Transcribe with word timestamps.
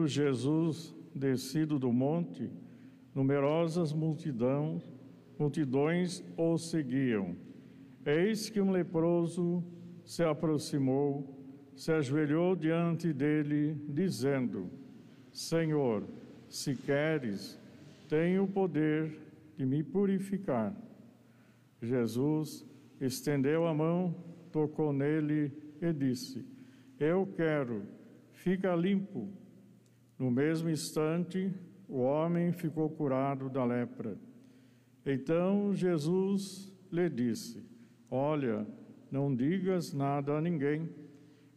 Tendo 0.00 0.08
Jesus 0.08 0.94
descido 1.14 1.78
do 1.78 1.92
monte, 1.92 2.50
numerosas 3.14 3.92
multidão, 3.92 4.80
multidões 5.38 6.24
o 6.38 6.56
seguiam. 6.56 7.36
Eis 8.06 8.48
que 8.48 8.62
um 8.62 8.70
leproso 8.70 9.62
se 10.02 10.22
aproximou, 10.22 11.38
se 11.76 11.92
ajoelhou 11.92 12.56
diante 12.56 13.12
dele, 13.12 13.76
dizendo: 13.90 14.70
Senhor, 15.30 16.02
se 16.48 16.74
queres, 16.74 17.58
tenho 18.08 18.44
o 18.44 18.48
poder 18.48 19.20
de 19.58 19.66
me 19.66 19.82
purificar. 19.82 20.74
Jesus 21.82 22.64
estendeu 22.98 23.66
a 23.66 23.74
mão, 23.74 24.14
tocou 24.50 24.94
nele 24.94 25.52
e 25.78 25.92
disse: 25.92 26.42
Eu 26.98 27.26
quero, 27.36 27.82
fica 28.32 28.74
limpo. 28.74 29.28
No 30.20 30.30
mesmo 30.30 30.68
instante, 30.68 31.50
o 31.88 32.00
homem 32.00 32.52
ficou 32.52 32.90
curado 32.90 33.48
da 33.48 33.64
lepra. 33.64 34.18
Então 35.06 35.74
Jesus 35.74 36.70
lhe 36.92 37.08
disse: 37.08 37.64
Olha, 38.10 38.66
não 39.10 39.34
digas 39.34 39.94
nada 39.94 40.34
a 40.34 40.40
ninguém, 40.42 40.90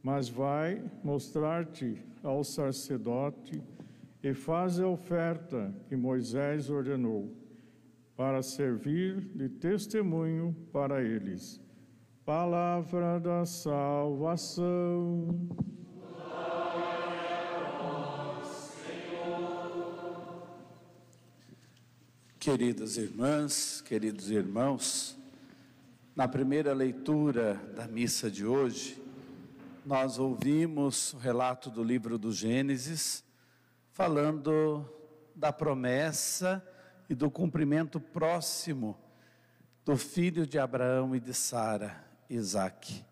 mas 0.02 0.30
vai 0.30 0.82
mostrar-te 1.04 2.02
ao 2.24 2.42
sacerdote 2.42 3.62
e 4.24 4.34
faz 4.34 4.80
a 4.80 4.88
oferta 4.88 5.76
que 5.90 5.98
Moisés 5.98 6.70
ordenou, 6.70 7.36
para 8.16 8.42
servir 8.42 9.20
de 9.36 9.50
testemunho 9.50 10.56
para 10.72 11.04
eles. 11.04 11.60
Palavra 12.24 13.20
da 13.20 13.46
salvação. 13.46 15.28
Queridas 22.44 22.98
irmãs, 22.98 23.80
queridos 23.80 24.30
irmãos, 24.30 25.18
na 26.14 26.28
primeira 26.28 26.74
leitura 26.74 27.54
da 27.74 27.88
missa 27.88 28.30
de 28.30 28.46
hoje, 28.46 29.02
nós 29.86 30.20
ouvimos 30.20 31.14
o 31.14 31.18
relato 31.20 31.70
do 31.70 31.82
livro 31.82 32.18
do 32.18 32.34
Gênesis, 32.34 33.24
falando 33.94 34.86
da 35.34 35.54
promessa 35.54 36.62
e 37.10 37.16
do 37.16 37.32
cumprimento 37.32 37.98
próximo 37.98 39.00
do 39.86 39.96
filho 39.96 40.46
de 40.46 40.60
Abraão 40.60 41.16
e 41.16 41.22
de 41.22 41.34
Sara, 41.34 42.06
Isaque. 42.30 43.06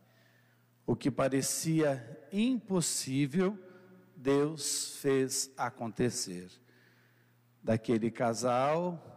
O 0.86 0.94
que 0.94 1.10
parecia 1.10 2.22
impossível, 2.34 3.58
Deus 4.14 4.98
fez 4.98 5.50
acontecer. 5.56 6.50
Daquele 7.64 8.12
casal, 8.12 9.11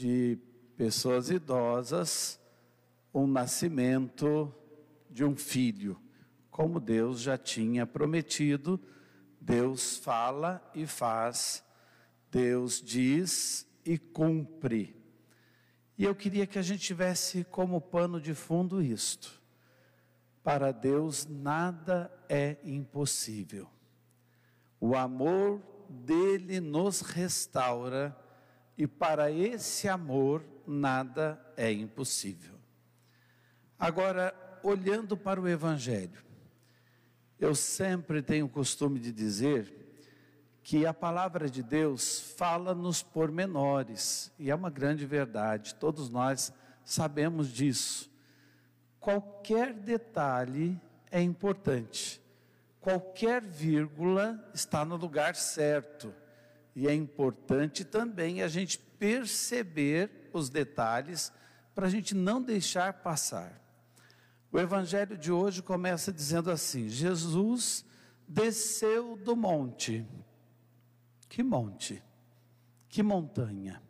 de 0.00 0.38
pessoas 0.78 1.28
idosas 1.28 2.40
o 3.12 3.26
nascimento 3.26 4.54
de 5.10 5.22
um 5.22 5.36
filho, 5.36 6.00
como 6.50 6.80
Deus 6.80 7.20
já 7.20 7.36
tinha 7.36 7.86
prometido. 7.86 8.80
Deus 9.38 9.98
fala 9.98 10.62
e 10.74 10.86
faz, 10.86 11.62
Deus 12.30 12.80
diz 12.80 13.66
e 13.84 13.98
cumpre. 13.98 14.96
E 15.98 16.04
eu 16.04 16.14
queria 16.14 16.46
que 16.46 16.58
a 16.58 16.62
gente 16.62 16.82
tivesse 16.82 17.44
como 17.44 17.78
pano 17.78 18.18
de 18.18 18.32
fundo 18.32 18.82
isto. 18.82 19.38
Para 20.42 20.72
Deus 20.72 21.26
nada 21.26 22.10
é 22.26 22.56
impossível. 22.64 23.68
O 24.80 24.96
amor 24.96 25.60
dele 25.90 26.58
nos 26.58 27.02
restaura 27.02 28.16
e 28.76 28.86
para 28.86 29.30
esse 29.30 29.88
amor 29.88 30.44
nada 30.66 31.40
é 31.56 31.70
impossível. 31.72 32.58
Agora, 33.78 34.34
olhando 34.62 35.16
para 35.16 35.40
o 35.40 35.48
Evangelho, 35.48 36.22
eu 37.38 37.54
sempre 37.54 38.22
tenho 38.22 38.46
o 38.46 38.50
costume 38.50 39.00
de 39.00 39.10
dizer 39.10 39.80
que 40.62 40.84
a 40.84 40.92
palavra 40.92 41.48
de 41.48 41.62
Deus 41.62 42.34
fala 42.36 42.74
nos 42.74 43.02
pormenores, 43.02 44.30
e 44.38 44.50
é 44.50 44.54
uma 44.54 44.70
grande 44.70 45.06
verdade, 45.06 45.74
todos 45.74 46.10
nós 46.10 46.52
sabemos 46.84 47.48
disso. 47.48 48.10
Qualquer 49.00 49.72
detalhe 49.72 50.78
é 51.10 51.20
importante, 51.20 52.20
qualquer 52.80 53.42
vírgula 53.42 54.38
está 54.52 54.84
no 54.84 54.96
lugar 54.96 55.34
certo. 55.34 56.14
E 56.74 56.86
é 56.86 56.94
importante 56.94 57.84
também 57.84 58.42
a 58.42 58.48
gente 58.48 58.78
perceber 58.78 60.30
os 60.32 60.48
detalhes 60.48 61.32
para 61.74 61.86
a 61.86 61.90
gente 61.90 62.14
não 62.14 62.42
deixar 62.42 62.92
passar. 62.92 63.60
O 64.52 64.58
evangelho 64.58 65.16
de 65.16 65.30
hoje 65.30 65.62
começa 65.62 66.12
dizendo 66.12 66.50
assim: 66.50 66.88
Jesus 66.88 67.84
desceu 68.26 69.16
do 69.16 69.36
monte. 69.36 70.06
Que 71.28 71.42
monte? 71.42 72.02
Que 72.88 73.02
montanha? 73.02 73.80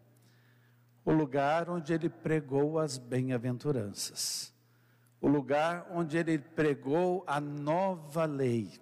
O 1.04 1.12
lugar 1.12 1.70
onde 1.70 1.92
ele 1.92 2.08
pregou 2.08 2.78
as 2.78 2.98
bem-aventuranças. 2.98 4.52
O 5.20 5.28
lugar 5.28 5.86
onde 5.90 6.16
ele 6.18 6.38
pregou 6.38 7.24
a 7.26 7.40
nova 7.40 8.26
lei. 8.26 8.78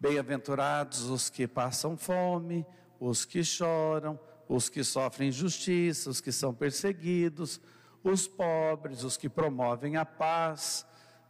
Bem-aventurados 0.00 1.04
os 1.04 1.30
que 1.30 1.46
passam 1.46 1.96
fome, 1.96 2.66
os 3.08 3.24
que 3.24 3.44
choram, 3.44 4.18
os 4.48 4.68
que 4.68 4.82
sofrem 4.82 5.28
injustiça, 5.28 6.08
os 6.08 6.20
que 6.20 6.32
são 6.32 6.54
perseguidos, 6.54 7.60
os 8.02 8.26
pobres, 8.26 9.04
os 9.04 9.16
que 9.16 9.28
promovem 9.28 9.96
a 9.96 10.04
paz, 10.04 10.86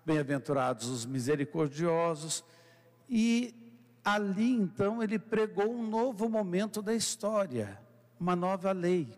bem-aventurados 0.06 0.88
os 0.88 1.04
misericordiosos. 1.04 2.44
E 3.08 3.54
ali 4.04 4.52
então 4.52 5.02
ele 5.02 5.18
pregou 5.18 5.68
um 5.68 5.86
novo 5.86 6.28
momento 6.28 6.80
da 6.80 6.94
história, 6.94 7.80
uma 8.20 8.36
nova 8.36 8.70
lei. 8.70 9.12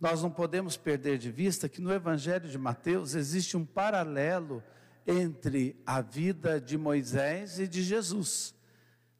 Nós 0.00 0.22
não 0.22 0.30
podemos 0.30 0.76
perder 0.76 1.18
de 1.18 1.30
vista 1.30 1.68
que 1.68 1.80
no 1.80 1.92
Evangelho 1.92 2.48
de 2.48 2.58
Mateus 2.58 3.14
existe 3.14 3.56
um 3.56 3.64
paralelo 3.64 4.62
entre 5.06 5.80
a 5.84 6.00
vida 6.00 6.58
de 6.58 6.78
Moisés 6.78 7.58
e 7.58 7.68
de 7.68 7.82
Jesus. 7.82 8.53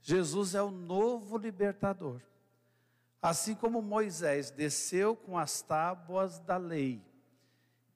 Jesus 0.07 0.55
é 0.55 0.61
o 0.61 0.71
novo 0.71 1.39
libertador. 1.39 2.21
Assim 3.23 3.55
como 3.55 3.81
Moisés 3.81 4.51
desceu 4.51 5.17
com 5.17 5.39
as 5.39 5.63
tábuas 5.63 6.39
da 6.41 6.59
lei 6.59 7.03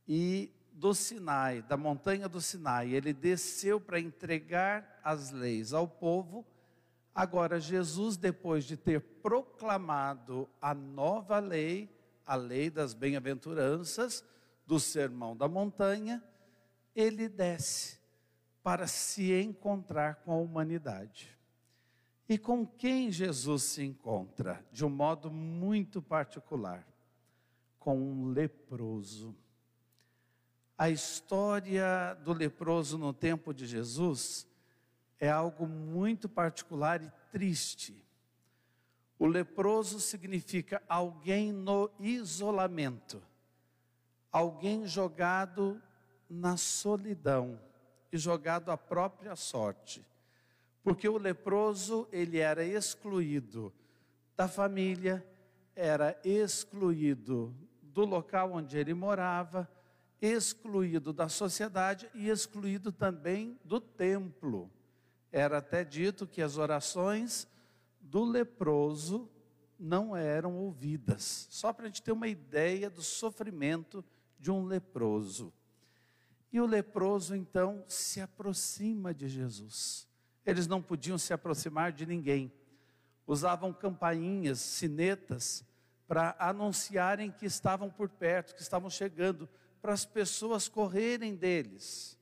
e 0.08 0.50
do 0.72 0.94
Sinai, 0.94 1.60
da 1.60 1.76
montanha 1.76 2.26
do 2.26 2.40
Sinai, 2.40 2.94
ele 2.94 3.12
desceu 3.12 3.78
para 3.78 4.00
entregar 4.00 4.99
as 5.05 5.32
leis 5.32 5.75
ao 5.75 5.87
povo. 5.87 6.46
Agora, 7.14 7.60
Jesus, 7.60 8.16
depois 8.16 8.64
de 8.64 8.78
ter 8.78 9.00
proclamado 9.00 10.49
a 10.62 10.72
nova 10.72 11.38
lei, 11.38 11.94
a 12.25 12.37
lei 12.37 12.70
das 12.70 12.94
bem-aventuranças, 12.94 14.25
do 14.66 14.81
sermão 14.81 15.37
da 15.37 15.46
montanha, 15.46 16.25
ele 16.96 17.28
desce 17.28 17.99
para 18.62 18.87
se 18.87 19.31
encontrar 19.38 20.22
com 20.22 20.32
a 20.32 20.37
humanidade. 20.37 21.38
E 22.28 22.36
com 22.36 22.66
quem 22.66 23.10
Jesus 23.10 23.62
se 23.62 23.82
encontra? 23.82 24.62
De 24.70 24.84
um 24.84 24.90
modo 24.90 25.30
muito 25.30 26.02
particular, 26.02 26.86
com 27.78 27.98
um 27.98 28.26
leproso. 28.32 29.34
A 30.76 30.90
história 30.90 32.14
do 32.22 32.34
leproso 32.34 32.98
no 32.98 33.14
tempo 33.14 33.54
de 33.54 33.66
Jesus 33.66 34.46
é 35.19 35.30
algo 35.30 35.66
muito 35.66 36.28
particular 36.28 37.02
e 37.02 37.10
triste. 37.32 38.04
O 39.19 39.26
leproso 39.26 39.98
significa 39.98 40.82
alguém 40.86 41.50
no 41.50 41.90
isolamento, 41.98 43.20
alguém 44.30 44.86
jogado 44.86 45.82
na 46.28 46.56
solidão 46.58 47.58
e 48.12 48.19
jogado 48.19 48.70
à 48.70 48.76
própria 48.76 49.34
sorte. 49.34 50.06
Porque 50.82 51.08
o 51.08 51.19
leproso, 51.19 52.08
ele 52.12 52.38
era 52.38 52.64
excluído 52.64 53.72
da 54.36 54.48
família, 54.48 55.26
era 55.75 56.19
excluído 56.25 57.54
do 57.82 58.04
local 58.04 58.52
onde 58.52 58.78
ele 58.78 58.94
morava, 58.94 59.69
excluído 60.20 61.12
da 61.12 61.28
sociedade 61.28 62.08
e 62.14 62.28
excluído 62.28 62.90
também 62.90 63.58
do 63.64 63.80
templo. 63.80 64.70
Era 65.30 65.58
até 65.58 65.84
dito 65.84 66.26
que 66.26 66.42
as 66.42 66.56
orações 66.56 67.46
do 68.00 68.25
leproso 68.25 69.30
não 69.78 70.16
eram 70.16 70.56
ouvidas. 70.56 71.46
Só 71.50 71.72
para 71.72 71.84
a 71.84 71.88
gente 71.88 72.02
ter 72.02 72.12
uma 72.12 72.28
ideia 72.28 72.90
do 72.90 73.02
sofrimento 73.02 74.04
de 74.38 74.50
um 74.50 74.64
leproso. 74.64 75.52
E 76.52 76.60
o 76.60 76.66
leproso 76.66 77.36
então 77.36 77.84
se 77.86 78.20
aproxima 78.20 79.12
de 79.12 79.28
Jesus. 79.28 80.08
Eles 80.49 80.67
não 80.67 80.81
podiam 80.81 81.19
se 81.19 81.35
aproximar 81.35 81.93
de 81.93 82.06
ninguém. 82.06 82.50
Usavam 83.27 83.71
campainhas, 83.71 84.61
sinetas, 84.61 85.62
para 86.06 86.35
anunciarem 86.39 87.31
que 87.31 87.45
estavam 87.45 87.91
por 87.91 88.09
perto, 88.09 88.55
que 88.55 88.62
estavam 88.62 88.89
chegando, 88.89 89.47
para 89.83 89.93
as 89.93 90.06
pessoas 90.06 90.67
correrem 90.67 91.37
deles. 91.37 92.19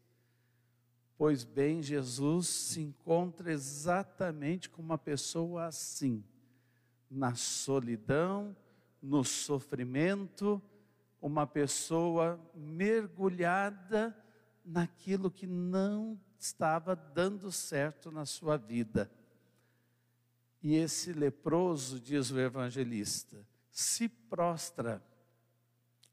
Pois 1.16 1.44
bem, 1.44 1.80
Jesus 1.80 2.48
se 2.48 2.80
encontra 2.80 3.52
exatamente 3.52 4.68
com 4.68 4.82
uma 4.82 4.98
pessoa 4.98 5.66
assim, 5.66 6.24
na 7.08 7.36
solidão, 7.36 8.56
no 9.00 9.22
sofrimento, 9.22 10.60
uma 11.22 11.46
pessoa 11.46 12.40
mergulhada 12.56 14.16
naquilo 14.64 15.30
que 15.30 15.46
não 15.46 16.18
estava 16.38 16.94
dando 16.94 17.50
certo 17.50 18.10
na 18.10 18.24
sua 18.24 18.56
vida. 18.56 19.10
E 20.62 20.74
esse 20.74 21.12
leproso, 21.12 22.00
diz 22.00 22.30
o 22.30 22.40
evangelista, 22.40 23.46
se 23.70 24.08
prostra, 24.08 25.02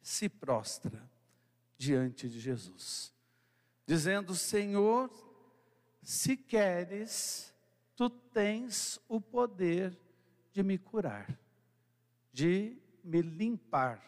se 0.01 0.29
prostra 0.29 1.09
diante 1.77 2.29
de 2.29 2.39
Jesus 2.39 3.13
dizendo: 3.85 4.35
Senhor, 4.35 5.11
se 6.01 6.35
queres, 6.35 7.53
tu 7.95 8.09
tens 8.09 8.99
o 9.07 9.19
poder 9.19 9.97
de 10.51 10.63
me 10.63 10.77
curar, 10.77 11.39
de 12.31 12.77
me 13.03 13.21
limpar 13.21 14.01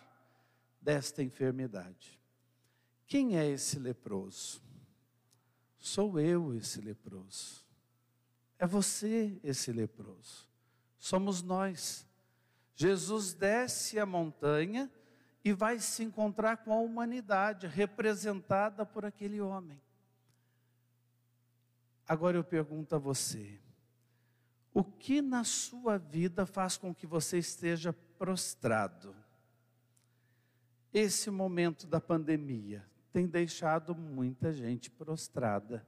desta 0.82 1.24
enfermidade. 1.24 2.20
Quem 3.08 3.38
é 3.38 3.48
esse 3.48 3.80
leproso? 3.80 4.64
Sou 5.86 6.20
eu 6.20 6.52
esse 6.56 6.82
leproso. 6.82 7.64
É 8.58 8.66
você 8.66 9.40
esse 9.44 9.72
leproso. 9.72 10.50
Somos 10.98 11.44
nós. 11.44 12.08
Jesus 12.76 13.36
desce 13.36 14.00
a 14.00 14.06
montanha 14.06 14.92
e 15.44 15.54
vai 15.54 15.78
se 15.78 16.04
encontrar 16.04 16.58
com 16.58 16.74
a 16.74 16.80
humanidade 16.80 17.68
representada 17.68 18.84
por 18.84 19.06
aquele 19.06 19.40
homem. 19.40 19.80
Agora 22.08 22.36
eu 22.36 22.44
pergunto 22.44 22.96
a 22.96 22.98
você: 22.98 23.62
o 24.74 24.84
que 24.84 25.22
na 25.22 25.44
sua 25.44 26.00
vida 26.00 26.48
faz 26.48 26.78
com 26.78 26.96
que 26.96 27.06
você 27.06 27.38
esteja 27.38 27.94
prostrado? 28.18 29.16
Esse 30.92 31.30
momento 31.30 31.86
da 31.86 32.02
pandemia 32.02 32.84
tem 33.16 33.28
deixado 33.28 33.96
muita 33.96 34.52
gente 34.52 34.92
prostrada. 34.92 35.88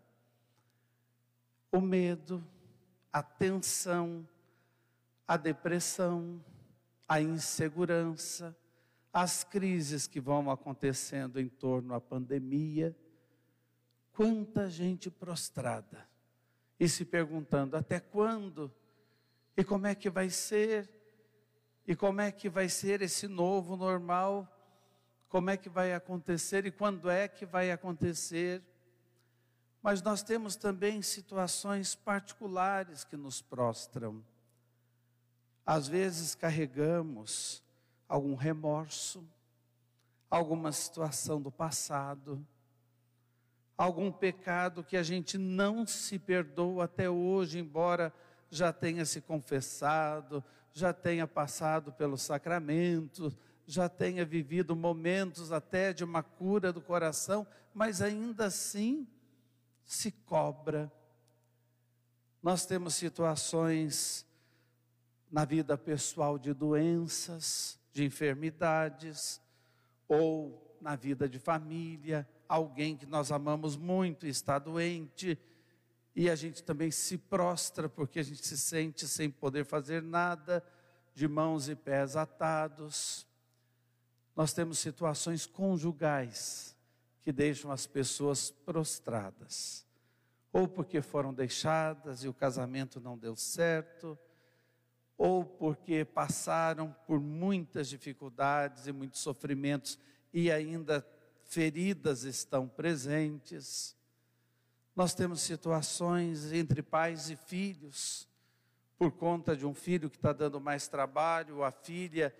O 1.69 1.81
medo, 1.81 2.41
a 3.11 3.21
tensão, 3.21 4.25
a 5.27 5.35
depressão, 5.35 6.41
a 7.05 7.19
insegurança, 7.19 8.55
as 9.11 9.43
crises 9.43 10.07
que 10.07 10.21
vão 10.21 10.49
acontecendo 10.49 11.37
em 11.37 11.49
torno 11.49 11.93
à 11.93 11.99
pandemia, 11.99 12.95
quanta 14.13 14.69
gente 14.69 15.11
prostrada. 15.11 16.07
E 16.79 16.87
se 16.87 17.03
perguntando 17.03 17.75
até 17.75 17.99
quando? 17.99 18.73
E 19.57 19.65
como 19.65 19.85
é 19.85 19.93
que 19.93 20.09
vai 20.09 20.29
ser? 20.29 20.89
E 21.85 21.93
como 21.93 22.21
é 22.21 22.31
que 22.31 22.47
vai 22.47 22.69
ser 22.69 23.01
esse 23.01 23.27
novo 23.27 23.75
normal, 23.75 24.56
como 25.29 25.49
é 25.49 25.57
que 25.57 25.69
vai 25.69 25.93
acontecer 25.93 26.65
e 26.65 26.71
quando 26.71 27.09
é 27.09 27.27
que 27.27 27.45
vai 27.45 27.71
acontecer. 27.71 28.61
Mas 29.81 30.01
nós 30.01 30.23
temos 30.23 30.55
também 30.55 31.01
situações 31.01 31.95
particulares 31.95 33.03
que 33.03 33.17
nos 33.17 33.41
prostram. 33.41 34.23
Às 35.65 35.87
vezes 35.87 36.33
carregamos 36.33 37.63
algum 38.07 38.35
remorso, 38.35 39.27
alguma 40.29 40.71
situação 40.71 41.41
do 41.41 41.51
passado, 41.51 42.45
algum 43.77 44.11
pecado 44.11 44.83
que 44.83 44.97
a 44.97 45.03
gente 45.03 45.37
não 45.37 45.85
se 45.85 46.17
perdoa 46.17 46.85
até 46.85 47.09
hoje, 47.09 47.59
embora 47.59 48.13
já 48.49 48.71
tenha 48.71 49.05
se 49.05 49.21
confessado, 49.21 50.43
já 50.73 50.93
tenha 50.93 51.27
passado 51.27 51.91
pelo 51.91 52.17
sacramento, 52.17 53.35
já 53.67 53.89
tenha 53.89 54.25
vivido 54.25 54.75
momentos 54.77 55.51
até 55.51 55.91
de 55.91 56.05
uma 56.05 56.23
cura 56.23 56.71
do 56.71 56.81
coração, 56.81 57.45
mas 57.73 58.01
ainda 58.01 58.45
assim 58.45 59.05
se 59.83 60.09
cobra. 60.09 60.91
Nós 62.41 62.65
temos 62.65 62.95
situações 62.95 64.25
na 65.29 65.43
vida 65.43 65.77
pessoal 65.77 66.39
de 66.39 66.53
doenças, 66.53 67.77
de 67.91 68.05
enfermidades, 68.05 69.41
ou 70.07 70.77
na 70.79 70.95
vida 70.95 71.27
de 71.27 71.37
família, 71.37 72.25
alguém 72.47 72.95
que 72.95 73.05
nós 73.05 73.33
amamos 73.33 73.75
muito 73.75 74.25
está 74.25 74.57
doente, 74.57 75.37
e 76.15 76.29
a 76.29 76.35
gente 76.35 76.63
também 76.63 76.89
se 76.89 77.17
prostra 77.17 77.89
porque 77.89 78.19
a 78.19 78.23
gente 78.23 78.47
se 78.47 78.57
sente 78.57 79.05
sem 79.07 79.29
poder 79.29 79.65
fazer 79.65 80.01
nada, 80.01 80.63
de 81.13 81.27
mãos 81.27 81.67
e 81.67 81.75
pés 81.75 82.15
atados. 82.15 83.26
Nós 84.37 84.53
temos 84.53 84.77
situações 84.77 85.47
conjugais 85.47 86.77
que 87.23 87.31
deixam 87.31 87.71
as 87.71 87.87
pessoas 87.87 88.51
prostradas, 88.51 89.83
ou 90.53 90.67
porque 90.67 91.01
foram 91.01 91.33
deixadas 91.33 92.23
e 92.23 92.27
o 92.27 92.33
casamento 92.35 93.01
não 93.01 93.17
deu 93.17 93.35
certo, 93.35 94.15
ou 95.17 95.43
porque 95.43 96.05
passaram 96.05 96.95
por 97.07 97.19
muitas 97.19 97.89
dificuldades 97.89 98.85
e 98.85 98.91
muitos 98.91 99.21
sofrimentos 99.21 99.97
e 100.31 100.51
ainda 100.51 101.03
feridas 101.45 102.21
estão 102.21 102.67
presentes. 102.67 103.95
Nós 104.95 105.15
temos 105.15 105.41
situações 105.41 106.53
entre 106.53 106.83
pais 106.83 107.31
e 107.31 107.35
filhos, 107.35 108.27
por 108.99 109.11
conta 109.13 109.57
de 109.57 109.65
um 109.65 109.73
filho 109.73 110.11
que 110.11 110.17
está 110.17 110.31
dando 110.31 110.61
mais 110.61 110.87
trabalho, 110.87 111.63
a 111.63 111.71
filha 111.71 112.31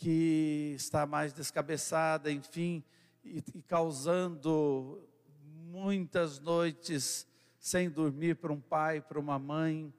que 0.00 0.72
está 0.76 1.04
mais 1.04 1.30
descabeçada, 1.30 2.32
enfim, 2.32 2.82
e, 3.22 3.44
e 3.54 3.62
causando 3.62 5.06
muitas 5.66 6.40
noites 6.40 7.26
sem 7.58 7.90
dormir 7.90 8.36
para 8.36 8.50
um 8.50 8.60
pai, 8.62 9.02
para 9.02 9.20
uma 9.20 9.38
mãe. 9.38 9.92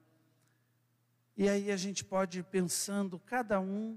E 1.36 1.48
aí 1.48 1.70
a 1.70 1.76
gente 1.76 2.04
pode 2.04 2.40
ir 2.40 2.42
pensando, 2.42 3.16
cada 3.16 3.60
um 3.60 3.96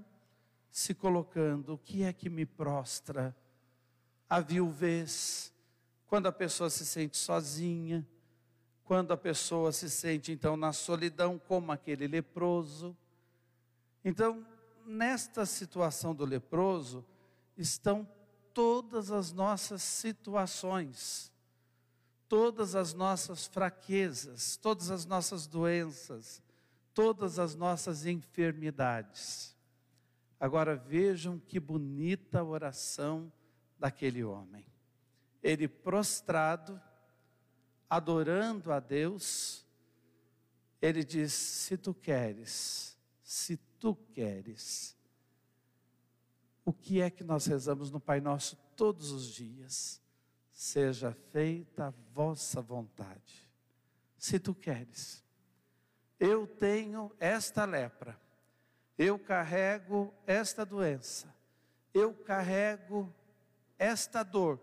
se 0.70 0.94
colocando, 0.94 1.74
o 1.74 1.78
que 1.78 2.04
é 2.04 2.12
que 2.12 2.30
me 2.30 2.46
prostra? 2.46 3.34
A 4.30 4.38
viuvez, 4.38 5.52
quando 6.06 6.28
a 6.28 6.32
pessoa 6.32 6.70
se 6.70 6.86
sente 6.86 7.16
sozinha, 7.16 8.06
quando 8.84 9.12
a 9.12 9.16
pessoa 9.16 9.72
se 9.72 9.90
sente 9.90 10.30
então 10.30 10.56
na 10.56 10.72
solidão, 10.72 11.36
como 11.36 11.72
aquele 11.72 12.06
leproso. 12.06 12.96
Então, 14.04 14.46
nesta 14.86 15.44
situação 15.44 16.14
do 16.14 16.24
leproso, 16.24 17.04
estão 17.56 18.08
todas 18.54 19.10
as 19.10 19.32
nossas 19.32 19.82
situações, 19.82 21.32
todas 22.28 22.74
as 22.74 22.94
nossas 22.94 23.46
fraquezas, 23.46 24.56
todas 24.56 24.90
as 24.90 25.04
nossas 25.04 25.46
doenças, 25.46 26.42
todas 26.94 27.38
as 27.38 27.54
nossas 27.54 28.06
enfermidades. 28.06 29.54
Agora 30.38 30.76
vejam 30.76 31.38
que 31.38 31.60
bonita 31.60 32.42
oração 32.42 33.32
daquele 33.78 34.22
homem. 34.24 34.66
Ele 35.42 35.68
prostrado, 35.68 36.80
adorando 37.88 38.72
a 38.72 38.80
Deus, 38.80 39.66
ele 40.80 41.04
diz: 41.04 41.32
Se 41.32 41.76
tu 41.76 41.94
queres, 41.94 42.98
se 43.22 43.56
tu 43.78 43.94
queres. 44.12 44.96
O 46.64 46.72
que 46.72 47.00
é 47.00 47.10
que 47.10 47.22
nós 47.22 47.46
rezamos 47.46 47.90
no 47.90 48.00
Pai 48.00 48.20
Nosso 48.20 48.56
todos 48.74 49.10
os 49.10 49.26
dias? 49.26 50.02
Seja 50.50 51.12
feita 51.30 51.88
a 51.88 51.94
vossa 52.12 52.60
vontade, 52.60 53.48
se 54.16 54.38
tu 54.38 54.54
queres. 54.54 55.22
Eu 56.18 56.46
tenho 56.46 57.14
esta 57.20 57.64
lepra, 57.64 58.18
eu 58.96 59.18
carrego 59.18 60.12
esta 60.26 60.64
doença, 60.64 61.32
eu 61.92 62.14
carrego 62.14 63.14
esta 63.78 64.22
dor, 64.22 64.58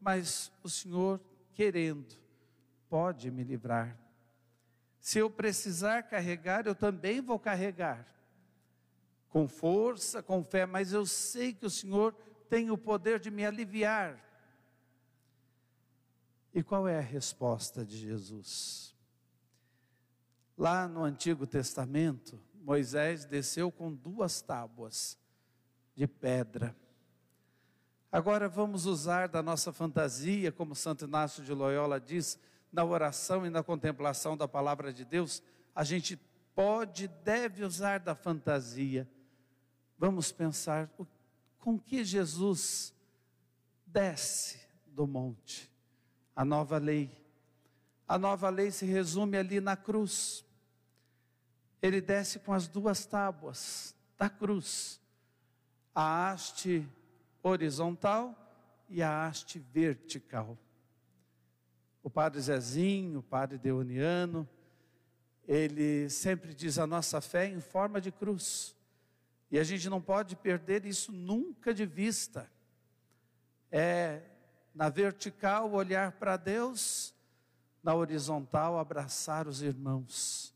mas 0.00 0.50
o 0.62 0.68
Senhor, 0.68 1.20
querendo, 1.52 2.16
pode 2.88 3.30
me 3.30 3.44
livrar. 3.44 3.98
Se 4.98 5.18
eu 5.18 5.28
precisar 5.28 6.04
carregar, 6.04 6.66
eu 6.66 6.74
também 6.74 7.20
vou 7.20 7.38
carregar. 7.38 8.13
Com 9.34 9.48
força, 9.48 10.22
com 10.22 10.44
fé, 10.44 10.64
mas 10.64 10.92
eu 10.92 11.04
sei 11.04 11.52
que 11.52 11.66
o 11.66 11.70
Senhor 11.70 12.14
tem 12.48 12.70
o 12.70 12.78
poder 12.78 13.18
de 13.18 13.32
me 13.32 13.44
aliviar. 13.44 14.24
E 16.54 16.62
qual 16.62 16.86
é 16.86 16.98
a 16.98 17.02
resposta 17.02 17.84
de 17.84 17.96
Jesus? 17.96 18.94
Lá 20.56 20.86
no 20.86 21.02
Antigo 21.02 21.48
Testamento, 21.48 22.40
Moisés 22.54 23.24
desceu 23.24 23.72
com 23.72 23.92
duas 23.92 24.40
tábuas 24.40 25.18
de 25.96 26.06
pedra. 26.06 26.76
Agora 28.12 28.48
vamos 28.48 28.86
usar 28.86 29.26
da 29.26 29.42
nossa 29.42 29.72
fantasia, 29.72 30.52
como 30.52 30.76
Santo 30.76 31.06
Inácio 31.06 31.42
de 31.42 31.52
Loyola 31.52 31.98
diz, 31.98 32.38
na 32.72 32.84
oração 32.84 33.44
e 33.44 33.50
na 33.50 33.64
contemplação 33.64 34.36
da 34.36 34.46
palavra 34.46 34.92
de 34.92 35.04
Deus, 35.04 35.42
a 35.74 35.82
gente 35.82 36.16
pode, 36.54 37.08
deve 37.08 37.64
usar 37.64 37.98
da 37.98 38.14
fantasia. 38.14 39.08
Vamos 40.06 40.30
pensar 40.30 40.90
com 41.58 41.78
que 41.78 42.04
Jesus 42.04 42.92
desce 43.86 44.60
do 44.86 45.06
monte, 45.06 45.72
a 46.36 46.44
nova 46.44 46.76
lei. 46.76 47.10
A 48.06 48.18
nova 48.18 48.50
lei 48.50 48.70
se 48.70 48.84
resume 48.84 49.38
ali 49.38 49.62
na 49.62 49.78
cruz. 49.78 50.44
Ele 51.80 52.02
desce 52.02 52.38
com 52.38 52.52
as 52.52 52.68
duas 52.68 53.06
tábuas 53.06 53.96
da 54.18 54.28
cruz, 54.28 55.00
a 55.94 56.32
haste 56.32 56.86
horizontal 57.42 58.36
e 58.90 59.02
a 59.02 59.26
haste 59.26 59.58
vertical. 59.58 60.58
O 62.02 62.10
padre 62.10 62.42
Zezinho, 62.42 63.20
o 63.20 63.22
padre 63.22 63.56
Deoniano, 63.56 64.46
ele 65.48 66.10
sempre 66.10 66.52
diz 66.52 66.78
a 66.78 66.86
nossa 66.86 67.22
fé 67.22 67.46
em 67.46 67.58
forma 67.58 68.02
de 68.02 68.12
cruz. 68.12 68.73
E 69.54 69.58
a 69.60 69.62
gente 69.62 69.88
não 69.88 70.02
pode 70.02 70.34
perder 70.34 70.84
isso 70.84 71.12
nunca 71.12 71.72
de 71.72 71.86
vista. 71.86 72.50
É 73.70 74.20
na 74.74 74.88
vertical 74.88 75.70
olhar 75.70 76.10
para 76.10 76.36
Deus, 76.36 77.14
na 77.80 77.94
horizontal 77.94 78.76
abraçar 78.76 79.46
os 79.46 79.62
irmãos. 79.62 80.52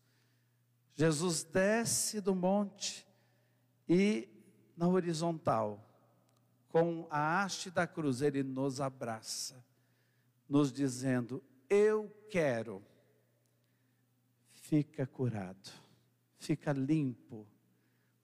Jesus 0.97 1.45
desce 1.45 2.21
do 2.21 2.35
monte 2.35 3.07
e 3.89 4.29
na 4.77 4.89
horizontal, 4.89 5.81
com 6.69 7.07
a 7.09 7.45
haste 7.45 7.71
da 7.71 7.87
cruz, 7.87 8.21
ele 8.21 8.43
nos 8.43 8.81
abraça, 8.81 9.65
nos 10.49 10.73
dizendo: 10.73 11.41
Eu 11.71 12.13
quero. 12.29 12.83
Fica 14.55 15.07
curado, 15.07 15.71
fica 16.37 16.73
limpo, 16.73 17.47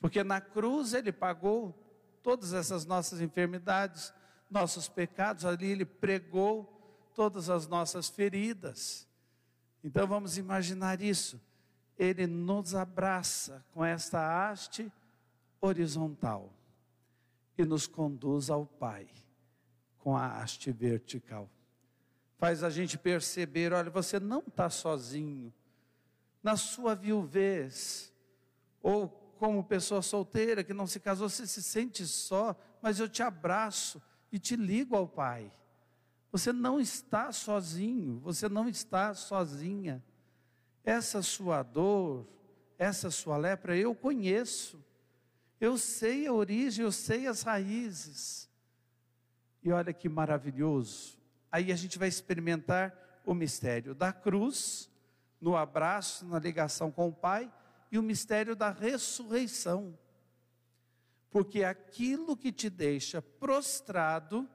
porque 0.04 0.22
na 0.22 0.38
cruz 0.38 0.92
ele 0.92 1.10
pagou 1.10 1.72
todas 2.22 2.52
essas 2.52 2.84
nossas 2.84 3.22
enfermidades, 3.22 4.12
nossos 4.50 4.86
pecados, 4.86 5.46
ali 5.46 5.70
ele 5.70 5.86
pregou 5.86 7.10
todas 7.14 7.48
as 7.48 7.66
nossas 7.66 8.10
feridas. 8.10 9.08
Então 9.82 10.06
vamos 10.06 10.36
imaginar 10.36 11.00
isso 11.00 11.40
ele 11.98 12.26
nos 12.26 12.74
abraça 12.74 13.64
com 13.72 13.82
esta 13.82 14.50
haste 14.50 14.92
horizontal 15.58 16.52
e 17.56 17.64
nos 17.64 17.86
conduz 17.86 18.50
ao 18.50 18.66
Pai 18.66 19.08
com 19.96 20.14
a 20.14 20.38
haste 20.38 20.70
vertical. 20.70 21.48
Faz 22.36 22.62
a 22.62 22.68
gente 22.68 22.98
perceber: 22.98 23.72
olha, 23.72 23.88
você 23.88 24.20
não 24.20 24.40
está 24.40 24.68
sozinho. 24.68 25.50
Na 26.42 26.58
sua 26.58 26.94
viuvez, 26.94 28.12
ou 28.82 29.23
como 29.38 29.64
pessoa 29.64 30.02
solteira 30.02 30.64
que 30.64 30.72
não 30.72 30.86
se 30.86 31.00
casou, 31.00 31.28
você 31.28 31.46
se 31.46 31.62
sente 31.62 32.06
só, 32.06 32.56
mas 32.80 32.98
eu 32.98 33.08
te 33.08 33.22
abraço 33.22 34.00
e 34.30 34.38
te 34.38 34.56
ligo 34.56 34.96
ao 34.96 35.06
Pai. 35.06 35.52
Você 36.32 36.52
não 36.52 36.80
está 36.80 37.30
sozinho, 37.30 38.18
você 38.18 38.48
não 38.48 38.68
está 38.68 39.14
sozinha. 39.14 40.02
Essa 40.82 41.22
sua 41.22 41.62
dor, 41.62 42.26
essa 42.76 43.10
sua 43.10 43.36
lepra, 43.36 43.76
eu 43.76 43.94
conheço. 43.94 44.84
Eu 45.60 45.78
sei 45.78 46.26
a 46.26 46.32
origem, 46.32 46.84
eu 46.84 46.90
sei 46.90 47.26
as 47.26 47.42
raízes. 47.42 48.50
E 49.62 49.70
olha 49.70 49.92
que 49.92 50.08
maravilhoso. 50.08 51.16
Aí 51.50 51.70
a 51.70 51.76
gente 51.76 51.98
vai 51.98 52.08
experimentar 52.08 53.22
o 53.24 53.32
mistério 53.32 53.94
da 53.94 54.12
cruz, 54.12 54.90
no 55.40 55.56
abraço, 55.56 56.26
na 56.26 56.38
ligação 56.38 56.90
com 56.90 57.08
o 57.08 57.12
Pai, 57.12 57.50
e 57.94 57.98
o 57.98 58.02
mistério 58.02 58.56
da 58.56 58.70
ressurreição. 58.70 59.96
Porque 61.30 61.62
aquilo 61.62 62.36
que 62.36 62.50
te 62.50 62.68
deixa 62.68 63.22
prostrado 63.22 64.48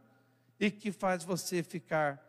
e 0.60 0.70
que 0.70 0.92
faz 0.92 1.24
você 1.24 1.64
ficar 1.64 2.22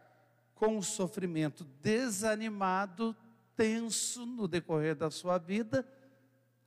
com 0.54 0.78
o 0.78 0.84
sofrimento 0.84 1.64
desanimado, 1.82 3.16
tenso 3.56 4.24
no 4.24 4.46
decorrer 4.46 4.94
da 4.94 5.10
sua 5.10 5.36
vida, 5.36 5.84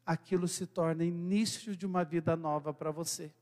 aquilo 0.05 0.45
se 0.45 0.67
torna 0.67 1.05
início 1.05 1.73
de 1.73 1.85
uma 1.85 2.03
vida 2.03 2.35
nova 2.35 2.73
para 2.73 2.91
você. 2.91 3.33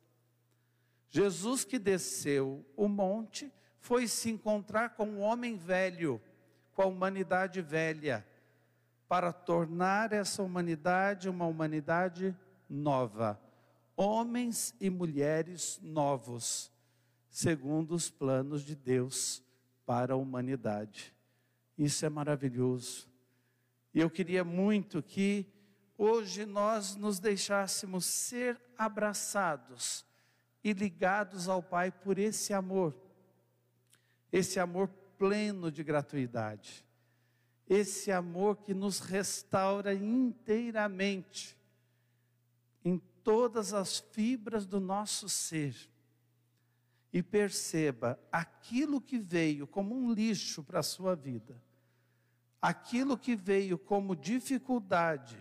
Jesus 1.10 1.66
que 1.66 1.80
desceu 1.80 2.64
o 2.78 2.88
monte 2.88 3.52
foi 3.80 4.08
se 4.08 4.30
encontrar 4.30 4.90
com 4.90 5.16
o 5.16 5.20
homem 5.22 5.58
velho, 5.58 6.22
com 6.74 6.84
a 6.84 6.86
humanidade 6.86 7.60
velha, 7.60 8.24
para 9.12 9.34
tornar 9.34 10.14
essa 10.14 10.42
humanidade 10.42 11.28
uma 11.28 11.46
humanidade 11.46 12.34
nova. 12.70 13.38
Homens 13.94 14.74
e 14.80 14.90
mulheres 14.90 15.78
novos, 15.84 16.72
segundo 17.30 17.94
os 17.94 18.10
planos 18.10 18.64
de 18.64 18.74
Deus 18.74 19.44
para 19.86 20.14
a 20.14 20.16
humanidade. 20.16 21.14
Isso 21.78 22.06
é 22.06 22.10
maravilhoso. 22.10 23.10
E 23.94 24.00
eu 24.00 24.10
queria 24.10 24.46
muito 24.46 25.04
que 25.04 25.46
hoje 25.98 26.46
nós 26.46 26.96
nos 26.96 27.20
deixássemos 27.20 28.06
ser 28.06 28.58
abraçados 28.78 30.06
e 30.64 30.72
ligados 30.72 31.50
ao 31.50 31.62
Pai 31.62 31.92
por 31.92 32.18
esse 32.18 32.54
amor, 32.54 32.96
esse 34.32 34.58
amor 34.58 34.88
pleno 35.18 35.70
de 35.70 35.84
gratuidade, 35.84 36.86
esse 37.74 38.12
amor 38.12 38.58
que 38.58 38.74
nos 38.74 39.00
restaura 39.00 39.94
inteiramente, 39.94 41.58
em 42.84 42.98
todas 43.24 43.74
as 43.74 44.00
fibras 44.00 44.66
do 44.66 44.80
nosso 44.80 45.30
ser. 45.30 45.76
E 47.14 47.22
perceba 47.22 48.20
aquilo 48.32 49.02
que 49.02 49.18
veio 49.18 49.68
como 49.68 49.96
um 49.96 50.14
lixo 50.14 50.64
para 50.64 50.80
a 50.80 50.84
sua 50.84 51.16
vida 51.16 51.62
aquilo 52.62 53.18
que 53.18 53.36
veio 53.36 53.78
como 53.78 54.16
dificuldade, 54.16 55.38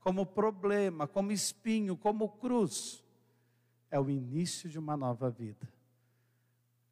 como 0.00 0.24
problema, 0.24 1.06
como 1.06 1.30
espinho, 1.30 1.96
como 1.96 2.28
cruz, 2.28 3.04
é 3.90 4.00
o 4.00 4.08
início 4.08 4.68
de 4.68 4.78
uma 4.78 4.96
nova 4.96 5.30
vida. 5.30 5.68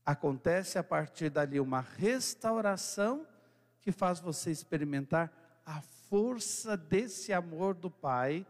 Acontece 0.05 0.79
a 0.79 0.85
partir 0.85 1.31
dali 1.31 1.59
uma 1.59 1.81
restauração 1.81 3.27
que 3.83 3.93
faz 3.93 4.21
você 4.21 4.51
experimentar 4.51 5.31
a 5.67 5.81
força 6.09 6.77
desse 6.77 7.33
amor 7.33 7.75
do 7.75 7.91
Pai, 7.91 8.47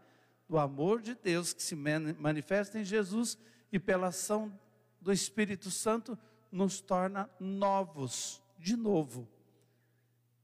do 0.47 0.57
amor 0.57 1.01
de 1.01 1.15
Deus 1.15 1.51
que 1.51 1.61
se 1.61 1.75
manifesta 1.75 2.79
em 2.79 2.85
Jesus 2.85 3.37
e 3.71 3.79
pela 3.79 4.07
ação 4.07 4.57
do 5.01 5.11
Espírito 5.11 5.69
Santo 5.69 6.17
nos 6.51 6.79
torna 6.79 7.29
novos 7.39 8.41
de 8.57 8.77
novo. 8.77 9.27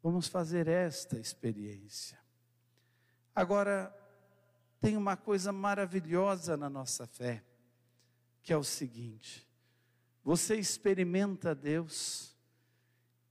Vamos 0.02 0.28
fazer 0.28 0.68
esta 0.68 1.20
experiência. 1.20 2.18
Agora, 3.36 3.96
tem 4.82 4.98
uma 4.98 5.16
coisa 5.16 5.52
maravilhosa 5.52 6.58
na 6.58 6.70
nossa 6.70 7.06
fé, 7.06 7.44
que 8.42 8.52
é 8.52 8.58
o 8.58 8.64
seguinte: 8.64 9.48
você 10.24 10.56
experimenta 10.56 11.54
Deus, 11.54 12.36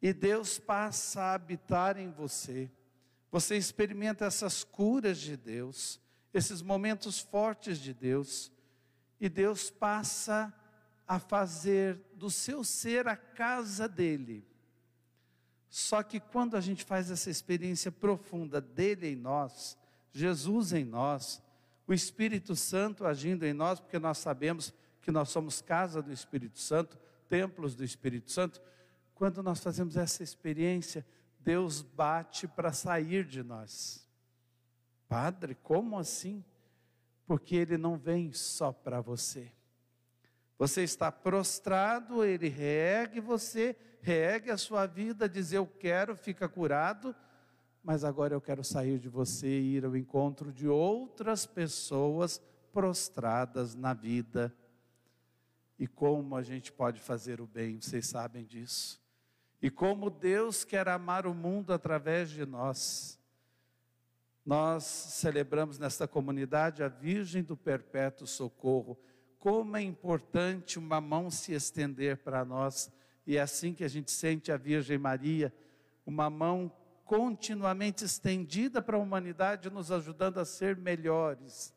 e 0.00 0.12
Deus 0.12 0.59
passa 0.59 1.21
a 1.21 1.35
habitar 1.35 1.99
em 1.99 2.11
você, 2.11 2.71
você 3.31 3.57
experimenta 3.57 4.25
essas 4.25 4.64
curas 4.64 5.19
de 5.19 5.37
Deus, 5.37 6.00
esses 6.33 6.62
momentos 6.62 7.19
fortes 7.19 7.78
de 7.78 7.93
Deus, 7.93 8.50
e 9.21 9.28
Deus 9.28 9.71
passa 9.71 10.55
a 11.07 11.19
fazer 11.19 12.00
do 12.14 12.31
seu 12.31 12.62
ser 12.62 13.09
a 13.09 13.17
casa 13.17 13.88
dele. 13.88 14.47
Só 15.69 16.02
que 16.02 16.21
quando 16.21 16.57
a 16.57 16.61
gente 16.61 16.85
faz 16.85 17.11
essa 17.11 17.28
experiência 17.28 17.90
profunda 17.90 18.61
dele 18.61 19.09
em 19.09 19.17
nós, 19.17 19.76
Jesus 20.12 20.73
em 20.73 20.85
nós, 20.85 21.43
o 21.87 21.93
Espírito 21.93 22.55
Santo 22.55 23.07
agindo 23.07 23.45
em 23.45 23.52
nós, 23.52 23.81
porque 23.81 23.99
nós 23.99 24.19
sabemos 24.19 24.73
que 25.00 25.11
nós 25.11 25.31
somos 25.31 25.61
casa 25.61 26.02
do 26.02 26.12
Espírito 26.12 26.59
Santo, 26.59 26.99
templos 27.28 27.75
do 27.75 27.85
Espírito 27.85 28.31
Santo, 28.31 28.61
quando 29.18 29.42
nós 29.42 29.60
fazemos 29.60 29.96
essa 29.96 30.22
experiência, 30.22 31.04
Deus 31.40 31.82
bate 31.82 32.46
para 32.46 32.72
sair 32.72 33.25
de 33.25 33.42
nós. 33.42 34.08
Padre, 35.08 35.56
como 35.56 35.98
assim? 35.98 36.44
Porque 37.26 37.56
Ele 37.56 37.76
não 37.76 37.98
vem 37.98 38.32
só 38.32 38.72
para 38.72 39.00
você. 39.00 39.50
Você 40.56 40.84
está 40.84 41.10
prostrado, 41.10 42.25
Ele 42.25 42.48
reergue 42.48 43.18
você, 43.18 43.76
reergue 44.00 44.52
a 44.52 44.56
sua 44.56 44.87
vida, 44.87 45.28
diz 45.28 45.52
eu 45.52 45.66
quero, 45.66 46.14
fica 46.14 46.48
curado, 46.48 47.14
mas 47.82 48.04
agora 48.04 48.34
eu 48.34 48.40
quero 48.40 48.62
sair 48.62 49.00
de 49.00 49.08
você 49.08 49.48
e 49.48 49.76
ir 49.78 49.84
ao 49.84 49.96
encontro 49.96 50.52
de 50.52 50.68
outras 50.68 51.44
pessoas 51.44 52.40
prostradas 52.72 53.75
na 53.75 53.92
vida. 53.94 54.54
E 55.76 55.88
como 55.88 56.37
a 56.37 56.42
gente 56.42 56.70
pode 56.70 57.00
fazer 57.00 57.40
o 57.40 57.46
bem, 57.48 57.80
vocês 57.80 58.06
sabem 58.06 58.44
disso. 58.44 59.07
E 59.60 59.70
como 59.70 60.08
Deus 60.08 60.64
quer 60.64 60.88
amar 60.88 61.26
o 61.26 61.34
mundo 61.34 61.72
através 61.72 62.30
de 62.30 62.46
nós. 62.46 63.18
Nós 64.44 64.84
celebramos 64.84 65.78
nesta 65.78 66.08
comunidade 66.08 66.82
a 66.82 66.88
Virgem 66.88 67.42
do 67.42 67.56
Perpétuo 67.56 68.26
Socorro. 68.26 68.98
Como 69.38 69.76
é 69.76 69.82
importante 69.82 70.78
uma 70.78 71.00
mão 71.00 71.30
se 71.30 71.52
estender 71.52 72.18
para 72.18 72.44
nós, 72.44 72.90
e 73.26 73.36
é 73.36 73.40
assim 73.40 73.74
que 73.74 73.84
a 73.84 73.88
gente 73.88 74.10
sente 74.10 74.50
a 74.50 74.56
Virgem 74.56 74.96
Maria, 74.96 75.52
uma 76.06 76.30
mão 76.30 76.72
continuamente 77.04 78.04
estendida 78.04 78.80
para 78.80 78.96
a 78.96 79.00
humanidade, 79.00 79.70
nos 79.70 79.92
ajudando 79.92 80.38
a 80.38 80.44
ser 80.44 80.76
melhores. 80.76 81.74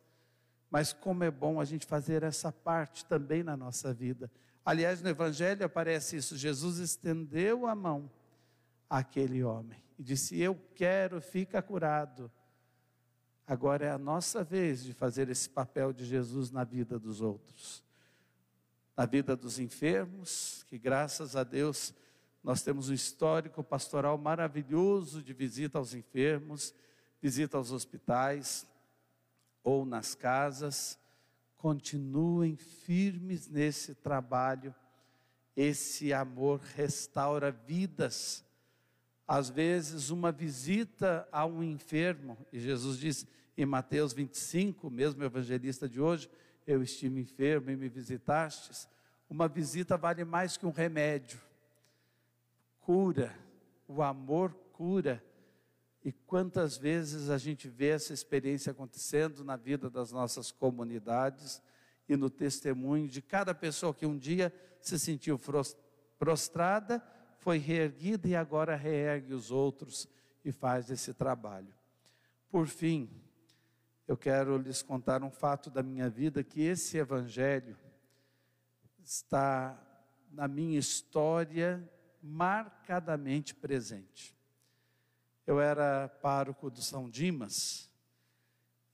Mas 0.69 0.93
como 0.93 1.23
é 1.23 1.31
bom 1.31 1.59
a 1.59 1.65
gente 1.65 1.85
fazer 1.85 2.23
essa 2.23 2.51
parte 2.51 3.05
também 3.05 3.43
na 3.43 3.57
nossa 3.57 3.93
vida. 3.93 4.31
Aliás, 4.63 5.01
no 5.01 5.09
Evangelho 5.09 5.65
aparece 5.65 6.17
isso: 6.17 6.37
Jesus 6.37 6.77
estendeu 6.77 7.65
a 7.65 7.75
mão 7.75 8.11
àquele 8.89 9.43
homem 9.43 9.81
e 9.97 10.03
disse: 10.03 10.39
Eu 10.39 10.59
quero, 10.75 11.21
fica 11.21 11.61
curado. 11.61 12.31
Agora 13.45 13.85
é 13.85 13.91
a 13.91 13.97
nossa 13.97 14.43
vez 14.43 14.83
de 14.83 14.93
fazer 14.93 15.29
esse 15.29 15.49
papel 15.49 15.91
de 15.91 16.05
Jesus 16.05 16.51
na 16.51 16.63
vida 16.63 16.97
dos 16.97 17.21
outros, 17.21 17.83
na 18.95 19.05
vida 19.05 19.35
dos 19.35 19.59
enfermos, 19.59 20.63
que 20.69 20.77
graças 20.77 21.35
a 21.35 21.43
Deus 21.43 21.93
nós 22.43 22.61
temos 22.61 22.89
um 22.89 22.93
histórico 22.93 23.63
pastoral 23.63 24.17
maravilhoso 24.17 25.21
de 25.21 25.33
visita 25.33 25.77
aos 25.77 25.93
enfermos, 25.93 26.73
visita 27.21 27.57
aos 27.57 27.71
hospitais 27.71 28.65
ou 29.63 29.85
nas 29.85 30.15
casas. 30.15 30.97
Continuem 31.61 32.55
firmes 32.55 33.47
nesse 33.47 33.93
trabalho. 33.93 34.73
Esse 35.55 36.11
amor 36.11 36.59
restaura 36.75 37.51
vidas. 37.51 38.43
Às 39.27 39.47
vezes, 39.47 40.09
uma 40.09 40.31
visita 40.31 41.29
a 41.31 41.45
um 41.45 41.61
enfermo, 41.61 42.35
e 42.51 42.59
Jesus 42.59 42.97
diz 42.97 43.27
em 43.55 43.63
Mateus 43.63 44.11
25, 44.11 44.89
mesmo 44.89 45.23
evangelista 45.23 45.87
de 45.87 46.01
hoje: 46.01 46.27
Eu 46.65 46.81
estive 46.81 47.21
enfermo 47.21 47.69
e 47.69 47.75
me 47.75 47.87
visitastes. 47.87 48.89
Uma 49.29 49.47
visita 49.47 49.95
vale 49.95 50.25
mais 50.25 50.57
que 50.57 50.65
um 50.65 50.71
remédio 50.71 51.39
cura, 52.79 53.37
o 53.87 54.01
amor 54.01 54.51
cura. 54.73 55.23
E 56.03 56.11
quantas 56.11 56.77
vezes 56.77 57.29
a 57.29 57.37
gente 57.37 57.67
vê 57.67 57.89
essa 57.89 58.13
experiência 58.13 58.71
acontecendo 58.71 59.43
na 59.43 59.55
vida 59.55 59.89
das 59.89 60.11
nossas 60.11 60.51
comunidades 60.51 61.61
e 62.09 62.17
no 62.17 62.29
testemunho 62.29 63.07
de 63.07 63.21
cada 63.21 63.53
pessoa 63.53 63.93
que 63.93 64.05
um 64.05 64.17
dia 64.17 64.51
se 64.79 64.97
sentiu 64.97 65.39
prostrada, 66.17 67.03
foi 67.37 67.57
reerguida 67.57 68.27
e 68.27 68.35
agora 68.35 68.75
reergue 68.75 69.33
os 69.33 69.51
outros 69.51 70.07
e 70.43 70.51
faz 70.51 70.89
esse 70.89 71.13
trabalho. 71.13 71.73
Por 72.49 72.67
fim, 72.67 73.09
eu 74.07 74.17
quero 74.17 74.57
lhes 74.57 74.81
contar 74.81 75.23
um 75.23 75.31
fato 75.31 75.69
da 75.69 75.81
minha 75.81 76.09
vida 76.09 76.43
que 76.43 76.61
esse 76.61 76.97
evangelho 76.97 77.77
está 79.03 79.79
na 80.31 80.47
minha 80.47 80.79
história 80.79 81.81
marcadamente 82.21 83.55
presente. 83.55 84.35
Eu 85.51 85.59
era 85.59 86.07
pároco 86.07 86.69
do 86.69 86.81
São 86.81 87.09
Dimas 87.09 87.89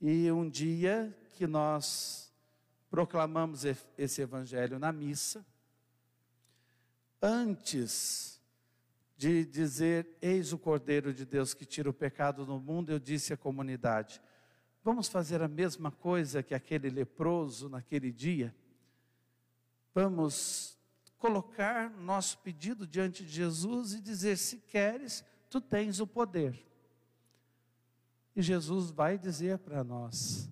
e 0.01 0.31
um 0.31 0.49
dia 0.49 1.15
que 1.35 1.45
nós 1.45 2.33
proclamamos 2.89 3.61
esse 3.95 4.23
evangelho 4.23 4.79
na 4.79 4.91
missa, 4.91 5.45
antes 7.21 8.41
de 9.15 9.45
dizer 9.45 10.17
eis 10.19 10.51
o 10.51 10.57
Cordeiro 10.57 11.13
de 11.13 11.25
Deus 11.25 11.53
que 11.53 11.63
tira 11.63 11.91
o 11.91 11.93
pecado 11.93 12.43
do 12.43 12.59
mundo, 12.59 12.91
eu 12.91 12.97
disse 12.97 13.31
à 13.31 13.37
comunidade: 13.37 14.19
vamos 14.83 15.07
fazer 15.07 15.43
a 15.43 15.47
mesma 15.47 15.91
coisa 15.91 16.41
que 16.41 16.55
aquele 16.55 16.89
leproso 16.89 17.69
naquele 17.69 18.11
dia? 18.11 18.51
Vamos 19.93 20.75
colocar 21.19 21.91
nosso 21.91 22.39
pedido 22.39 22.87
diante 22.87 23.23
de 23.23 23.31
Jesus 23.31 23.93
e 23.93 24.01
dizer: 24.01 24.39
se 24.39 24.57
queres, 24.57 25.23
tu 25.49 25.61
tens 25.61 25.99
o 25.99 26.07
poder. 26.07 26.65
E 28.35 28.41
Jesus 28.41 28.91
vai 28.91 29.17
dizer 29.17 29.57
para 29.59 29.83
nós: 29.83 30.49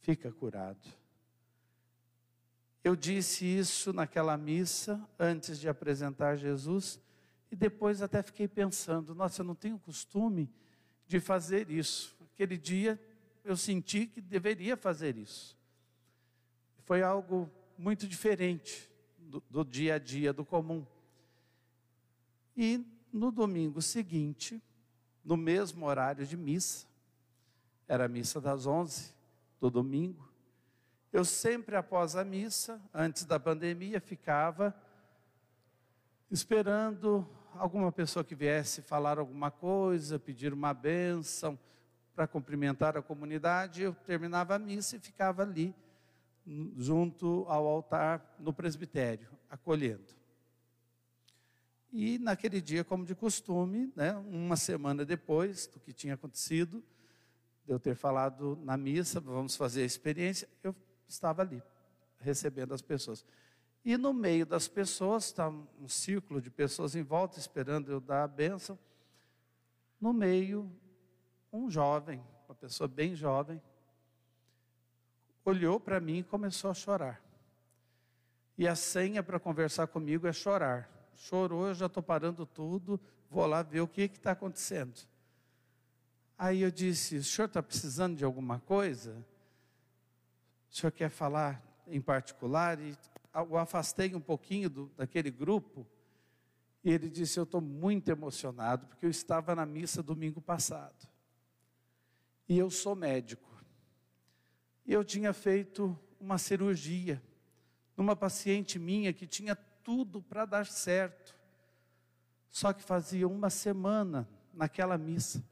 fica 0.00 0.30
curado. 0.30 0.88
Eu 2.82 2.94
disse 2.94 3.44
isso 3.44 3.92
naquela 3.92 4.36
missa 4.36 5.06
antes 5.18 5.58
de 5.58 5.68
apresentar 5.68 6.36
Jesus 6.36 7.00
e 7.50 7.56
depois 7.56 8.02
até 8.02 8.22
fiquei 8.22 8.46
pensando: 8.46 9.14
nossa, 9.14 9.42
eu 9.42 9.46
não 9.46 9.54
tenho 9.54 9.78
costume 9.78 10.50
de 11.06 11.18
fazer 11.18 11.70
isso. 11.70 12.16
Aquele 12.34 12.56
dia 12.56 13.00
eu 13.44 13.56
senti 13.56 14.06
que 14.06 14.20
deveria 14.20 14.76
fazer 14.76 15.16
isso. 15.16 15.56
Foi 16.84 17.02
algo 17.02 17.50
muito 17.76 18.06
diferente 18.06 18.90
do, 19.18 19.42
do 19.50 19.64
dia 19.64 19.94
a 19.94 19.98
dia, 19.98 20.32
do 20.32 20.44
comum. 20.44 20.86
E 22.56 22.84
no 23.12 23.30
domingo 23.30 23.80
seguinte, 23.82 24.62
no 25.24 25.36
mesmo 25.36 25.86
horário 25.86 26.26
de 26.26 26.36
missa, 26.36 26.86
era 27.86 28.04
a 28.04 28.08
missa 28.08 28.40
das 28.40 28.66
11 28.66 29.12
do 29.60 29.70
domingo, 29.70 30.28
eu 31.12 31.24
sempre 31.24 31.74
após 31.74 32.16
a 32.16 32.24
missa, 32.24 32.80
antes 32.92 33.24
da 33.24 33.40
pandemia, 33.40 34.00
ficava 34.00 34.74
esperando 36.30 37.26
alguma 37.54 37.90
pessoa 37.90 38.22
que 38.22 38.34
viesse 38.34 38.82
falar 38.82 39.18
alguma 39.18 39.50
coisa, 39.50 40.18
pedir 40.18 40.52
uma 40.52 40.74
bênção 40.74 41.58
para 42.14 42.26
cumprimentar 42.26 42.96
a 42.96 43.02
comunidade. 43.02 43.82
Eu 43.82 43.94
terminava 43.94 44.54
a 44.54 44.58
missa 44.58 44.96
e 44.96 44.98
ficava 44.98 45.42
ali 45.42 45.74
junto 46.76 47.44
ao 47.48 47.66
altar 47.66 48.36
no 48.38 48.52
presbitério, 48.52 49.28
acolhendo. 49.50 50.17
E 51.92 52.18
naquele 52.18 52.60
dia, 52.60 52.84
como 52.84 53.04
de 53.04 53.14
costume, 53.14 53.92
né, 53.96 54.14
uma 54.16 54.56
semana 54.56 55.04
depois 55.04 55.66
do 55.66 55.80
que 55.80 55.92
tinha 55.92 56.14
acontecido, 56.14 56.84
de 57.64 57.72
eu 57.72 57.78
ter 57.78 57.94
falado 57.94 58.58
na 58.62 58.76
missa, 58.76 59.20
vamos 59.20 59.56
fazer 59.56 59.82
a 59.82 59.86
experiência, 59.86 60.48
eu 60.62 60.74
estava 61.06 61.42
ali, 61.42 61.62
recebendo 62.18 62.74
as 62.74 62.82
pessoas. 62.82 63.24
E 63.84 63.96
no 63.96 64.12
meio 64.12 64.44
das 64.44 64.68
pessoas, 64.68 65.26
está 65.26 65.48
um 65.48 65.88
círculo 65.88 66.40
de 66.42 66.50
pessoas 66.50 66.94
em 66.94 67.02
volta, 67.02 67.38
esperando 67.38 67.90
eu 67.90 68.00
dar 68.00 68.24
a 68.24 68.28
bênção. 68.28 68.78
No 70.00 70.12
meio, 70.12 70.70
um 71.52 71.70
jovem, 71.70 72.22
uma 72.46 72.54
pessoa 72.54 72.86
bem 72.86 73.14
jovem, 73.14 73.62
olhou 75.44 75.80
para 75.80 76.00
mim 76.00 76.18
e 76.18 76.22
começou 76.22 76.70
a 76.70 76.74
chorar. 76.74 77.22
E 78.58 78.66
a 78.66 78.74
senha 78.74 79.22
para 79.22 79.40
conversar 79.40 79.86
comigo 79.86 80.26
é 80.26 80.32
chorar. 80.32 80.97
Chorou, 81.18 81.66
eu 81.66 81.74
já 81.74 81.86
estou 81.86 82.02
parando 82.02 82.46
tudo, 82.46 82.98
vou 83.28 83.44
lá 83.44 83.60
ver 83.60 83.80
o 83.80 83.88
que 83.88 84.02
está 84.02 84.30
acontecendo. 84.30 84.94
Aí 86.38 86.62
eu 86.62 86.70
disse: 86.70 87.16
O 87.16 87.24
senhor 87.24 87.46
está 87.46 87.60
precisando 87.60 88.16
de 88.16 88.24
alguma 88.24 88.60
coisa? 88.60 89.26
O 90.70 90.76
senhor 90.76 90.92
quer 90.92 91.10
falar 91.10 91.60
em 91.88 92.00
particular? 92.00 92.78
E 92.80 92.96
o 93.48 93.58
afastei 93.58 94.14
um 94.14 94.20
pouquinho 94.20 94.70
do, 94.70 94.86
daquele 94.96 95.30
grupo. 95.30 95.84
E 96.84 96.90
ele 96.90 97.10
disse: 97.10 97.40
Eu 97.40 97.42
estou 97.42 97.60
muito 97.60 98.08
emocionado, 98.08 98.86
porque 98.86 99.04
eu 99.04 99.10
estava 99.10 99.56
na 99.56 99.66
missa 99.66 100.00
domingo 100.00 100.40
passado. 100.40 101.08
E 102.48 102.56
eu 102.56 102.70
sou 102.70 102.94
médico. 102.94 103.60
E 104.86 104.92
eu 104.92 105.04
tinha 105.04 105.32
feito 105.32 105.98
uma 106.20 106.38
cirurgia 106.38 107.20
numa 107.96 108.14
paciente 108.14 108.78
minha 108.78 109.12
que 109.12 109.26
tinha 109.26 109.56
tudo 109.88 110.20
para 110.20 110.44
dar 110.44 110.66
certo. 110.66 111.34
Só 112.50 112.74
que 112.74 112.82
fazia 112.82 113.26
uma 113.26 113.48
semana 113.48 114.28
naquela 114.52 114.98
missa 114.98 115.42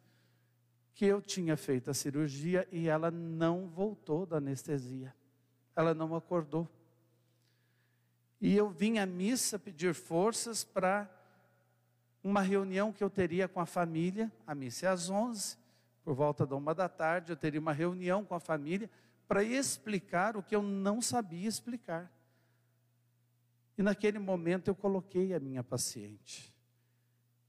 que 0.92 1.07
eu 1.07 1.22
tinha 1.22 1.57
feito 1.57 1.90
a 1.90 1.94
cirurgia 1.94 2.68
e 2.70 2.87
ela 2.87 3.11
não 3.11 3.66
voltou 3.66 4.27
da 4.27 4.37
anestesia. 4.37 5.14
Ela 5.75 5.94
não 5.94 6.14
acordou. 6.14 6.68
E 8.38 8.55
eu 8.55 8.68
vim 8.68 8.99
à 8.99 9.07
missa 9.07 9.59
pedir 9.59 9.94
forças 9.94 10.62
para 10.62 11.11
uma 12.22 12.42
reunião 12.42 12.92
que 12.92 13.03
eu 13.03 13.09
teria 13.09 13.49
com 13.49 13.59
a 13.59 13.64
família. 13.64 14.31
A 14.46 14.55
missa 14.55 14.85
é 14.85 14.90
às 14.90 15.09
11, 15.09 15.57
por 16.05 16.14
volta 16.14 16.44
da 16.46 16.55
uma 16.55 16.75
da 16.75 16.90
tarde, 16.90 17.33
eu 17.33 17.37
teria 17.38 17.59
uma 17.59 17.72
reunião 17.72 18.22
com 18.22 18.35
a 18.35 18.40
família 18.40 18.90
para 19.27 19.42
explicar 19.42 20.37
o 20.37 20.42
que 20.42 20.55
eu 20.55 20.61
não 20.61 21.01
sabia 21.01 21.49
explicar. 21.49 22.12
E 23.79 23.83
naquele 23.83 24.19
momento 24.19 24.69
eu 24.69 24.75
coloquei 24.75 25.35
a 25.35 25.41
minha 25.41 25.62
paciente. 25.62 26.53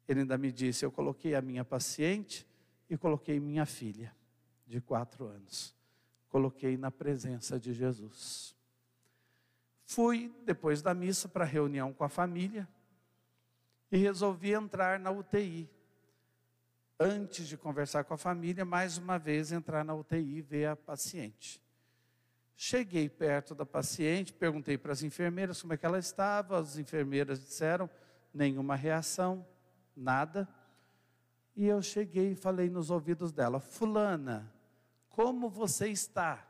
Ele 0.08 0.22
ainda 0.22 0.38
me 0.38 0.52
disse: 0.52 0.86
Eu 0.86 0.92
coloquei 0.92 1.36
a 1.36 1.42
minha 1.42 1.63
paciente 1.63 2.46
e 2.90 2.98
coloquei 2.98 3.40
minha 3.40 3.66
filha, 3.66 4.13
de 4.66 4.82
quatro 4.82 5.26
anos. 5.26 5.76
Coloquei 6.30 6.78
na 6.78 6.92
presença 6.92 7.60
de 7.60 7.74
Jesus. 7.74 8.56
Fui, 9.86 10.34
depois 10.44 10.82
da 10.82 10.94
missa, 10.94 11.30
para 11.30 11.46
a 11.46 11.48
reunião 11.48 11.94
com 11.94 12.04
a 12.04 12.10
família 12.10 12.68
e 13.92 13.98
resolvi 13.98 14.52
entrar 14.52 15.00
na 15.00 15.12
UTI. 15.12 15.70
Antes 17.00 17.48
de 17.48 17.56
conversar 17.56 18.04
com 18.04 18.13
a 18.13 18.18
família, 18.18 18.66
mais 18.66 18.98
uma 18.98 19.18
vez 19.18 19.52
entrar 19.52 19.86
na 19.86 19.94
UTI 19.94 20.38
e 20.38 20.42
ver 20.42 20.66
a 20.66 20.76
paciente. 20.76 21.62
Cheguei 22.60 23.08
perto 23.08 23.54
da 23.54 23.67
paciente, 23.67 24.34
perguntei 24.34 24.80
para 24.80 24.91
as 24.91 25.04
enfermeiras 25.04 25.62
como 25.62 25.74
é 25.74 25.78
que 25.78 25.86
ela 25.86 26.00
estava, 26.00 26.58
as 26.58 26.76
enfermeiras 26.80 27.39
disseram 27.39 27.88
nenhuma 28.34 28.76
reação, 28.76 29.46
nada. 29.96 30.50
E 31.56 31.67
eu 31.67 31.84
cheguei 31.84 32.32
e 32.32 32.36
falei 32.36 32.67
nos 32.67 32.89
ouvidos 32.89 33.32
dela: 33.32 33.60
Fulana, 33.60 34.52
como 35.08 35.48
você 35.48 35.89
está? 35.89 36.48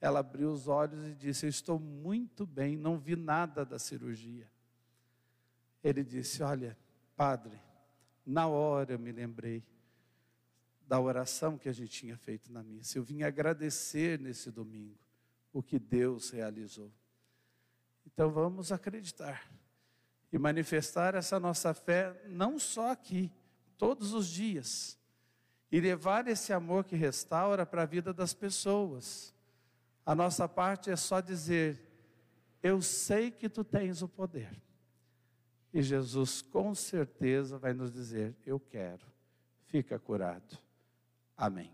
Ela 0.00 0.18
abriu 0.18 0.50
os 0.50 0.66
olhos 0.66 1.06
e 1.06 1.14
disse: 1.14 1.46
Eu 1.46 1.50
estou 1.50 1.78
muito 1.78 2.44
bem, 2.44 2.76
não 2.76 2.98
vi 2.98 3.14
nada 3.14 3.64
da 3.64 3.78
cirurgia. 3.78 4.50
Ele 5.84 6.02
disse: 6.02 6.42
Olha, 6.42 6.76
padre, 7.14 7.62
na 8.26 8.48
hora 8.48 8.94
eu 8.94 8.98
me 8.98 9.12
lembrei 9.12 9.64
da 10.86 11.00
oração 11.00 11.58
que 11.58 11.68
a 11.68 11.72
gente 11.72 11.90
tinha 11.90 12.16
feito 12.16 12.52
na 12.52 12.62
missa. 12.62 12.96
Eu 12.96 13.02
vim 13.02 13.22
agradecer 13.22 14.20
nesse 14.20 14.50
domingo 14.50 14.96
o 15.52 15.62
que 15.62 15.78
Deus 15.78 16.30
realizou. 16.30 16.92
Então 18.06 18.30
vamos 18.30 18.70
acreditar 18.70 19.50
e 20.32 20.38
manifestar 20.38 21.14
essa 21.14 21.40
nossa 21.40 21.74
fé 21.74 22.14
não 22.28 22.58
só 22.58 22.92
aqui, 22.92 23.32
todos 23.76 24.12
os 24.12 24.28
dias, 24.28 24.98
e 25.70 25.80
levar 25.80 26.28
esse 26.28 26.52
amor 26.52 26.84
que 26.84 26.94
restaura 26.94 27.66
para 27.66 27.82
a 27.82 27.86
vida 27.86 28.12
das 28.12 28.32
pessoas. 28.32 29.34
A 30.04 30.14
nossa 30.14 30.48
parte 30.48 30.90
é 30.90 30.96
só 30.96 31.20
dizer: 31.20 31.82
Eu 32.62 32.80
sei 32.80 33.30
que 33.30 33.48
tu 33.48 33.64
tens 33.64 34.02
o 34.02 34.08
poder. 34.08 34.62
E 35.72 35.82
Jesus 35.82 36.42
com 36.42 36.74
certeza 36.74 37.58
vai 37.58 37.72
nos 37.72 37.92
dizer: 37.92 38.36
Eu 38.46 38.60
quero, 38.60 39.04
fica 39.66 39.98
curado. 39.98 40.65
Amém. 41.36 41.70